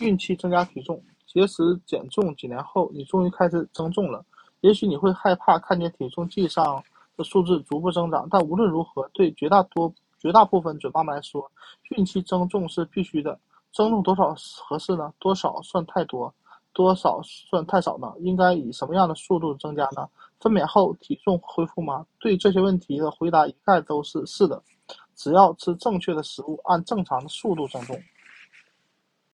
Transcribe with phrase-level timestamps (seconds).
[0.00, 4.24] 孕期增加体重，节食减重几年后，你终于开始增重了。
[4.60, 6.82] 也许你会害怕看见体重计上
[7.16, 11.50] 的数字逐步增长，但无论如何，对绝大多绝大部分准妈妈来说，
[11.90, 13.38] 孕期增重是必须的。
[13.72, 14.34] 增重多少
[14.64, 15.12] 合适呢？
[15.18, 16.32] 多少算太多？
[16.72, 18.12] 多少算太少呢？
[18.20, 20.08] 应该以什么样的速度增加呢？
[20.40, 22.06] 分娩后体重恢复吗？
[22.18, 24.62] 对这些问题的回答一概都是是的，
[25.14, 27.96] 只要吃正确的食物，按正常的速度增重。